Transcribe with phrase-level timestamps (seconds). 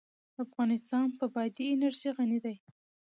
[0.43, 2.55] افغانستان په بادي انرژي غني دی.